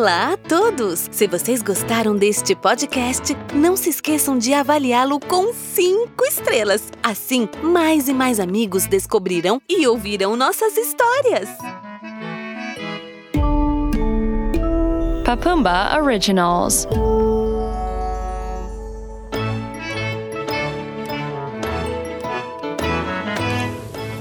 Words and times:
Olá 0.00 0.32
a 0.32 0.36
todos! 0.38 1.10
Se 1.12 1.26
vocês 1.26 1.60
gostaram 1.60 2.16
deste 2.16 2.54
podcast, 2.54 3.36
não 3.54 3.76
se 3.76 3.90
esqueçam 3.90 4.38
de 4.38 4.54
avaliá-lo 4.54 5.20
com 5.20 5.52
cinco 5.52 6.24
estrelas. 6.24 6.84
Assim, 7.02 7.46
mais 7.62 8.08
e 8.08 8.14
mais 8.14 8.40
amigos 8.40 8.86
descobrirão 8.86 9.60
e 9.68 9.86
ouvirão 9.86 10.36
nossas 10.36 10.74
histórias. 10.78 11.50
Papamba 15.22 15.94
Originals. 16.02 16.88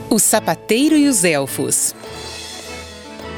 O 0.09 0.20
Sapateiro 0.20 0.98
e 0.98 1.07
os 1.07 1.23
Elfos. 1.23 1.96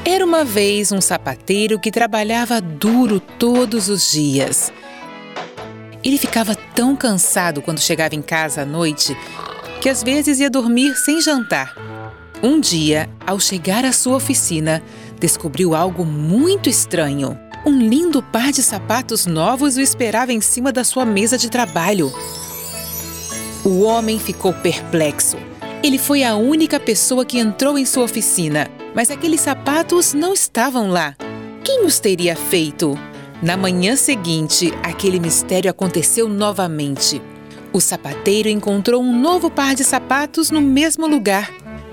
Era 0.04 0.24
uma 0.24 0.44
vez 0.44 0.90
um 0.90 1.00
sapateiro 1.00 1.78
que 1.78 1.92
trabalhava 1.92 2.60
duro 2.60 3.20
todos 3.20 3.88
os 3.88 4.10
dias. 4.10 4.72
Ele 6.02 6.18
ficava 6.18 6.56
tão 6.56 6.96
cansado 6.96 7.62
quando 7.62 7.78
chegava 7.78 8.16
em 8.16 8.20
casa 8.20 8.62
à 8.62 8.64
noite 8.66 9.16
que 9.80 9.88
às 9.88 10.02
vezes 10.02 10.40
ia 10.40 10.50
dormir 10.50 10.96
sem 10.96 11.20
jantar. 11.20 11.76
Um 12.42 12.58
dia, 12.58 13.08
ao 13.24 13.38
chegar 13.38 13.84
à 13.84 13.92
sua 13.92 14.16
oficina, 14.16 14.82
descobriu 15.20 15.72
algo 15.72 16.04
muito 16.04 16.68
estranho. 16.68 17.38
Um 17.64 17.78
lindo 17.78 18.20
par 18.20 18.50
de 18.50 18.60
sapatos 18.60 19.24
novos 19.24 19.76
o 19.76 19.80
esperava 19.80 20.32
em 20.32 20.40
cima 20.40 20.72
da 20.72 20.82
sua 20.82 21.04
mesa 21.04 21.38
de 21.38 21.48
trabalho. 21.48 22.12
O 23.64 23.82
homem 23.82 24.18
ficou 24.18 24.52
perplexo. 24.52 25.36
Ele 25.80 25.98
foi 25.98 26.24
a 26.24 26.34
única 26.34 26.80
pessoa 26.80 27.24
que 27.24 27.38
entrou 27.38 27.78
em 27.78 27.86
sua 27.86 28.02
oficina 28.02 28.68
mas 28.94 29.10
aqueles 29.10 29.40
sapatos 29.40 30.14
não 30.14 30.32
estavam 30.32 30.90
lá. 30.90 31.16
Quem 31.64 31.84
os 31.84 31.98
teria 31.98 32.36
feito? 32.36 32.98
Na 33.42 33.56
manhã 33.56 33.96
seguinte, 33.96 34.72
aquele 34.82 35.18
mistério 35.18 35.70
aconteceu 35.70 36.28
novamente. 36.28 37.20
O 37.72 37.80
sapateiro 37.80 38.48
encontrou 38.48 39.02
um 39.02 39.18
novo 39.18 39.50
par 39.50 39.74
de 39.74 39.82
sapatos 39.82 40.50
no 40.50 40.60
mesmo 40.60 41.06
lugar. 41.06 41.50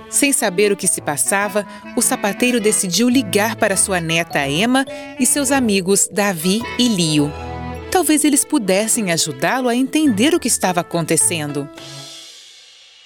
Sem 0.09 0.33
saber 0.33 0.71
o 0.71 0.75
que 0.75 0.87
se 0.87 1.01
passava, 1.01 1.65
o 1.95 2.01
sapateiro 2.01 2.59
decidiu 2.59 3.07
ligar 3.07 3.55
para 3.55 3.77
sua 3.77 4.01
neta 4.01 4.47
Emma 4.47 4.85
e 5.19 5.25
seus 5.25 5.51
amigos 5.51 6.09
Davi 6.11 6.61
e 6.77 6.87
Lio. 6.87 7.31
Talvez 7.91 8.23
eles 8.23 8.43
pudessem 8.43 9.11
ajudá-lo 9.11 9.69
a 9.69 9.75
entender 9.75 10.33
o 10.33 10.39
que 10.39 10.47
estava 10.47 10.81
acontecendo. 10.81 11.69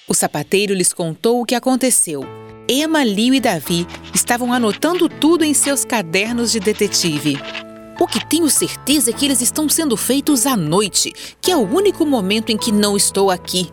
O 0.06 0.12
sapateiro 0.12 0.74
lhes 0.74 0.92
contou 0.92 1.40
o 1.40 1.46
que 1.46 1.54
aconteceu. 1.54 2.24
Emma, 2.68 3.02
Lio 3.02 3.32
e 3.32 3.40
Davi 3.40 3.86
estavam 4.14 4.52
anotando 4.52 5.08
tudo 5.08 5.44
em 5.44 5.54
seus 5.54 5.82
cadernos 5.82 6.52
de 6.52 6.60
detetive. 6.60 7.38
O 7.98 8.06
que 8.06 8.24
tenho 8.26 8.50
certeza 8.50 9.10
é 9.10 9.12
que 9.14 9.24
eles 9.24 9.40
estão 9.40 9.66
sendo 9.66 9.96
feitos 9.96 10.46
à 10.46 10.56
noite, 10.56 11.12
que 11.40 11.50
é 11.50 11.56
o 11.56 11.66
único 11.66 12.04
momento 12.04 12.50
em 12.50 12.58
que 12.58 12.70
não 12.70 12.96
estou 12.96 13.30
aqui, 13.30 13.70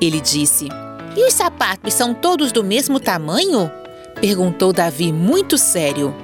ele 0.00 0.20
disse. 0.20 0.68
E 1.16 1.26
os 1.26 1.34
sapatos 1.34 1.94
são 1.94 2.14
todos 2.14 2.52
do 2.52 2.62
mesmo 2.62 3.00
tamanho? 3.00 3.70
perguntou 4.20 4.72
Davi, 4.72 5.12
muito 5.12 5.58
sério. 5.58 6.14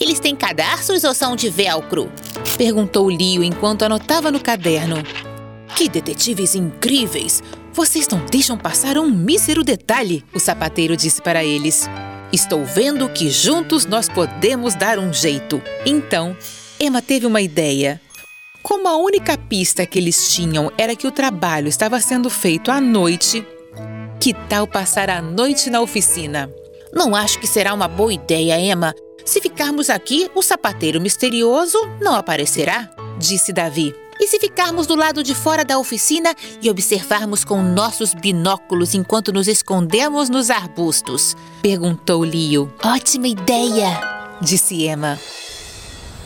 Eles 0.00 0.20
têm 0.20 0.36
cadarços 0.36 1.02
ou 1.02 1.12
são 1.14 1.34
de 1.34 1.48
velcro? 1.48 2.10
perguntou 2.56 3.10
Lio 3.10 3.42
enquanto 3.42 3.82
anotava 3.82 4.30
no 4.30 4.38
caderno. 4.38 4.96
Que 5.76 5.90
detetives 5.90 6.54
incríveis! 6.54 7.42
Vocês 7.74 8.08
não 8.08 8.24
deixam 8.24 8.56
passar 8.56 8.96
um 8.96 9.10
mísero 9.10 9.62
detalhe, 9.62 10.24
o 10.34 10.40
sapateiro 10.40 10.96
disse 10.96 11.20
para 11.20 11.44
eles. 11.44 11.86
Estou 12.32 12.64
vendo 12.64 13.06
que 13.10 13.28
juntos 13.28 13.84
nós 13.84 14.08
podemos 14.08 14.74
dar 14.74 14.98
um 14.98 15.12
jeito. 15.12 15.62
Então, 15.84 16.34
Emma 16.80 17.02
teve 17.02 17.26
uma 17.26 17.42
ideia. 17.42 18.00
Como 18.62 18.88
a 18.88 18.96
única 18.96 19.36
pista 19.36 19.84
que 19.84 19.98
eles 19.98 20.34
tinham 20.34 20.72
era 20.78 20.96
que 20.96 21.06
o 21.06 21.12
trabalho 21.12 21.68
estava 21.68 22.00
sendo 22.00 22.30
feito 22.30 22.70
à 22.70 22.80
noite, 22.80 23.46
que 24.18 24.32
tal 24.48 24.66
passar 24.66 25.10
a 25.10 25.20
noite 25.20 25.68
na 25.68 25.82
oficina? 25.82 26.50
Não 26.90 27.14
acho 27.14 27.38
que 27.38 27.46
será 27.46 27.74
uma 27.74 27.86
boa 27.86 28.14
ideia, 28.14 28.58
Emma. 28.58 28.94
Se 29.26 29.42
ficarmos 29.42 29.90
aqui, 29.90 30.30
o 30.34 30.40
sapateiro 30.40 31.02
misterioso 31.02 31.76
não 32.00 32.14
aparecerá, 32.14 32.90
disse 33.18 33.52
Davi. 33.52 33.94
E 34.18 34.26
se 34.26 34.38
ficarmos 34.38 34.86
do 34.86 34.94
lado 34.94 35.22
de 35.22 35.34
fora 35.34 35.64
da 35.64 35.78
oficina 35.78 36.34
e 36.62 36.70
observarmos 36.70 37.44
com 37.44 37.62
nossos 37.62 38.14
binóculos 38.14 38.94
enquanto 38.94 39.32
nos 39.32 39.46
escondemos 39.46 40.28
nos 40.28 40.50
arbustos? 40.50 41.36
Perguntou 41.62 42.22
Leo. 42.22 42.72
Ótima 42.82 43.28
ideia! 43.28 44.00
Disse 44.40 44.86
Emma. 44.86 45.18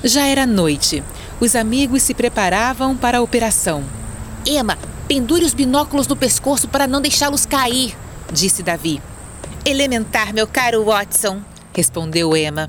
Já 0.02 0.26
era 0.26 0.46
noite. 0.46 1.02
Os 1.40 1.54
amigos 1.56 2.02
se 2.02 2.14
preparavam 2.14 2.96
para 2.96 3.18
a 3.18 3.22
operação. 3.22 3.84
Emma, 4.46 4.78
pendure 5.06 5.44
os 5.44 5.54
binóculos 5.54 6.06
no 6.06 6.16
pescoço 6.16 6.68
para 6.68 6.86
não 6.86 7.00
deixá-los 7.00 7.44
cair, 7.44 7.96
disse 8.32 8.62
Davi. 8.62 9.02
Elementar, 9.64 10.32
meu 10.32 10.46
caro 10.46 10.84
Watson, 10.84 11.42
respondeu 11.74 12.36
Emma. 12.36 12.68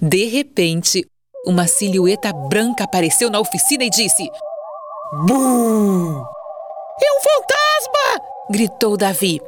De 0.00 0.26
repente, 0.26 1.06
uma 1.44 1.66
silhueta 1.66 2.32
branca 2.32 2.84
apareceu 2.84 3.28
na 3.28 3.40
oficina 3.40 3.84
e 3.84 3.90
disse: 3.90 4.30
Bum! 5.26 6.24
É 7.02 7.12
um 7.12 7.20
fantasma! 7.20 8.24
gritou 8.50 8.96
Davi. 8.96 9.40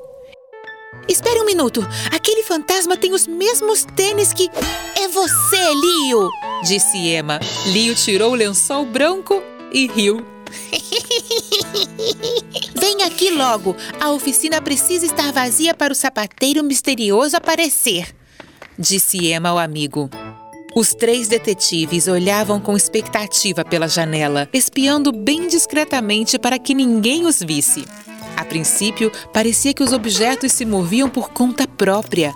Espere 1.08 1.40
um 1.40 1.44
minuto. 1.44 1.86
Aquele 2.12 2.42
fantasma 2.42 2.96
tem 2.96 3.12
os 3.12 3.26
mesmos 3.26 3.84
tênis 3.96 4.32
que. 4.32 4.50
É 4.96 5.08
você, 5.08 5.74
Lio! 5.74 6.28
disse 6.64 6.96
Emma. 6.96 7.38
Lio 7.66 7.94
tirou 7.94 8.32
o 8.32 8.36
lençol 8.36 8.84
branco 8.84 9.42
e 9.72 9.86
riu. 9.86 10.24
Vem 12.74 13.02
aqui 13.02 13.30
logo. 13.30 13.76
A 14.00 14.10
oficina 14.10 14.60
precisa 14.60 15.06
estar 15.06 15.32
vazia 15.32 15.74
para 15.74 15.92
o 15.92 15.96
sapateiro 15.96 16.64
misterioso 16.64 17.36
aparecer, 17.36 18.14
disse 18.78 19.32
Emma 19.32 19.50
ao 19.50 19.58
amigo. 19.58 20.08
Os 20.76 20.92
três 20.92 21.28
detetives 21.28 22.08
olhavam 22.08 22.58
com 22.58 22.76
expectativa 22.76 23.64
pela 23.64 23.86
janela, 23.86 24.48
espiando 24.52 25.12
bem 25.12 25.46
discretamente 25.46 26.36
para 26.36 26.58
que 26.58 26.74
ninguém 26.74 27.26
os 27.26 27.38
visse. 27.38 27.84
A 28.36 28.44
princípio, 28.44 29.12
parecia 29.32 29.72
que 29.72 29.84
os 29.84 29.92
objetos 29.92 30.50
se 30.50 30.64
moviam 30.64 31.08
por 31.08 31.30
conta 31.30 31.68
própria. 31.68 32.34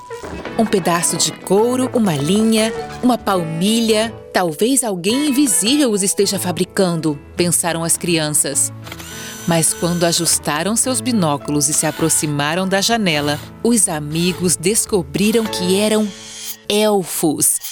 Um 0.57 0.65
pedaço 0.65 1.17
de 1.17 1.33
couro, 1.33 1.91
uma 1.93 2.15
linha, 2.15 2.73
uma 3.03 3.19
palmilha. 3.19 4.15
Talvez 4.33 4.85
alguém 4.85 5.31
invisível 5.31 5.91
os 5.91 6.05
esteja 6.05 6.39
fabricando, 6.39 7.19
pensaram 7.37 7.83
as 7.83 7.97
crianças. 7.97 8.73
Mas 9.49 9.75
quando 9.75 10.05
ajustaram 10.05 10.77
seus 10.77 11.01
binóculos 11.01 11.69
e 11.69 11.75
se 11.75 11.87
aproximaram 11.87 12.69
da 12.69 12.81
janela, 12.81 13.41
os 13.65 13.89
amigos 13.89 14.55
descobriram 14.55 15.45
que 15.45 15.81
eram 15.81 16.07
elfos 16.69 17.68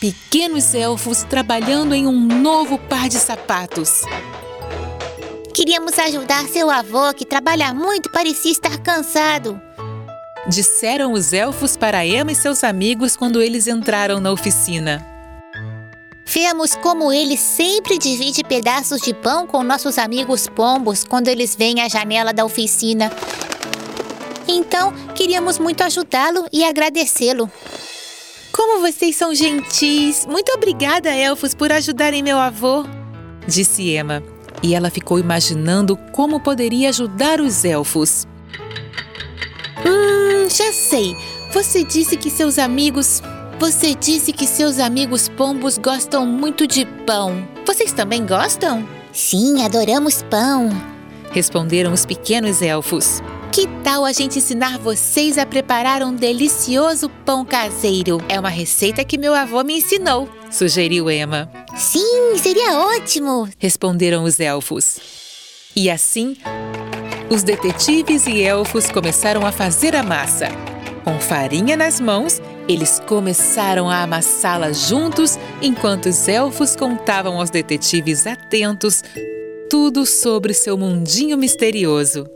pequenos 0.00 0.74
elfos 0.74 1.24
trabalhando 1.24 1.94
em 1.94 2.06
um 2.06 2.20
novo 2.20 2.78
par 2.78 3.08
de 3.08 3.16
sapatos. 3.16 4.02
Queríamos 5.52 5.98
ajudar 5.98 6.46
seu 6.46 6.70
avô, 6.70 7.12
que 7.12 7.24
trabalha 7.24 7.74
muito, 7.74 8.10
parecia 8.10 8.52
estar 8.52 8.78
cansado. 8.78 9.60
Disseram 10.46 11.12
os 11.12 11.32
elfos 11.32 11.76
para 11.76 12.06
Emma 12.06 12.30
e 12.30 12.34
seus 12.34 12.62
amigos 12.62 13.16
quando 13.16 13.42
eles 13.42 13.66
entraram 13.66 14.20
na 14.20 14.30
oficina. 14.30 15.04
Vemos 16.24 16.76
como 16.76 17.12
ele 17.12 17.36
sempre 17.36 17.98
divide 17.98 18.44
pedaços 18.44 19.00
de 19.00 19.12
pão 19.12 19.46
com 19.46 19.64
nossos 19.64 19.98
amigos 19.98 20.46
pombos 20.46 21.02
quando 21.02 21.28
eles 21.28 21.56
vêm 21.56 21.80
à 21.80 21.88
janela 21.88 22.32
da 22.32 22.44
oficina. 22.44 23.10
Então, 24.46 24.92
queríamos 25.14 25.58
muito 25.58 25.82
ajudá-lo 25.82 26.46
e 26.52 26.64
agradecê-lo. 26.64 27.50
Como 28.58 28.80
vocês 28.80 29.14
são 29.14 29.32
gentis! 29.32 30.26
Muito 30.26 30.50
obrigada, 30.52 31.14
elfos, 31.14 31.54
por 31.54 31.70
ajudarem 31.70 32.24
meu 32.24 32.36
avô! 32.40 32.84
Disse 33.46 33.94
Emma, 33.94 34.20
e 34.60 34.74
ela 34.74 34.90
ficou 34.90 35.16
imaginando 35.16 35.96
como 36.10 36.40
poderia 36.40 36.88
ajudar 36.88 37.40
os 37.40 37.64
elfos. 37.64 38.26
Hum, 39.86 40.50
já 40.50 40.72
sei! 40.72 41.16
Você 41.52 41.84
disse 41.84 42.16
que 42.16 42.28
seus 42.28 42.58
amigos. 42.58 43.22
Você 43.60 43.94
disse 43.94 44.32
que 44.32 44.44
seus 44.44 44.80
amigos 44.80 45.28
pombos 45.28 45.78
gostam 45.78 46.26
muito 46.26 46.66
de 46.66 46.84
pão. 47.06 47.46
Vocês 47.64 47.92
também 47.92 48.26
gostam? 48.26 48.84
Sim, 49.12 49.62
adoramos 49.62 50.24
pão! 50.24 50.97
Responderam 51.30 51.92
os 51.92 52.06
pequenos 52.06 52.62
elfos. 52.62 53.22
Que 53.52 53.66
tal 53.82 54.04
a 54.04 54.12
gente 54.12 54.38
ensinar 54.38 54.78
vocês 54.78 55.38
a 55.38 55.46
preparar 55.46 56.02
um 56.02 56.14
delicioso 56.14 57.08
pão 57.24 57.44
caseiro? 57.44 58.18
É 58.28 58.38
uma 58.38 58.48
receita 58.48 59.04
que 59.04 59.18
meu 59.18 59.34
avô 59.34 59.62
me 59.64 59.78
ensinou, 59.78 60.28
sugeriu 60.50 61.10
Emma. 61.10 61.50
Sim, 61.76 62.36
seria 62.36 62.78
ótimo, 62.78 63.48
responderam 63.58 64.24
os 64.24 64.38
elfos. 64.38 64.98
E 65.74 65.90
assim, 65.90 66.36
os 67.30 67.42
detetives 67.42 68.26
e 68.26 68.42
elfos 68.42 68.90
começaram 68.90 69.46
a 69.46 69.52
fazer 69.52 69.96
a 69.96 70.02
massa. 70.02 70.48
Com 71.04 71.18
farinha 71.18 71.76
nas 71.76 72.00
mãos, 72.00 72.40
Eles 72.68 73.00
começaram 73.06 73.88
a 73.88 74.02
amassá-la 74.02 74.72
juntos 74.72 75.38
enquanto 75.62 76.06
os 76.06 76.28
elfos 76.28 76.76
contavam 76.76 77.38
aos 77.40 77.48
detetives 77.48 78.26
atentos 78.26 79.02
tudo 79.68 80.06
sobre 80.06 80.54
seu 80.54 80.76
mundinho 80.78 81.36
misterioso. 81.36 82.26